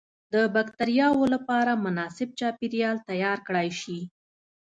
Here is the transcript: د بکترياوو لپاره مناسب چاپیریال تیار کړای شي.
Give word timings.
د 0.33 0.35
بکترياوو 0.55 1.25
لپاره 1.33 1.81
مناسب 1.85 2.29
چاپیریال 2.39 2.97
تیار 3.09 3.37
کړای 3.47 3.69
شي. 3.81 3.99